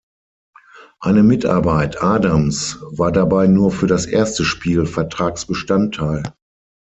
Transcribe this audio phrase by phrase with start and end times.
[0.99, 6.23] Eine Mitarbeit Adams' war dabei nur für das erste Spiel Vertragsbestandteil.